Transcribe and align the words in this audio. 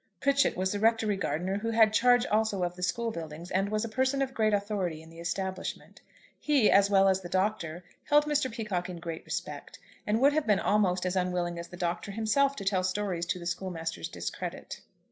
Pritchett 0.19 0.57
was 0.57 0.71
the 0.71 0.79
rectory 0.79 1.15
gardener 1.15 1.59
who 1.59 1.69
had 1.69 1.93
charge 1.93 2.25
also 2.25 2.63
of 2.63 2.75
the 2.75 2.81
school 2.81 3.11
buildings, 3.11 3.51
and 3.51 3.69
was 3.69 3.85
a 3.85 3.87
person 3.87 4.19
of 4.23 4.33
great 4.33 4.51
authority 4.51 5.03
in 5.03 5.11
the 5.11 5.19
establishment. 5.19 6.01
He, 6.39 6.71
as 6.71 6.89
well 6.89 7.05
the 7.13 7.29
Doctor, 7.29 7.83
held 8.05 8.25
Mr. 8.25 8.51
Peacocke 8.51 8.89
in 8.89 8.99
great 8.99 9.23
respect, 9.25 9.77
and 10.07 10.19
would 10.19 10.33
have 10.33 10.47
been 10.47 10.59
almost 10.59 11.05
as 11.05 11.15
unwilling 11.15 11.59
as 11.59 11.67
the 11.67 11.77
Doctor 11.77 12.09
himself 12.13 12.55
to 12.55 12.65
tell 12.65 12.83
stories 12.83 13.27
to 13.27 13.37
the 13.37 13.45
schoolmaster's 13.45 14.09
discredit. 14.09 14.81